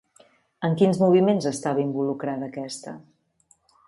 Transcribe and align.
En 0.69 0.77
quins 0.79 0.99
moviments 1.03 1.47
estava 1.51 1.83
involucrada 1.83 2.47
aquesta? 2.49 2.95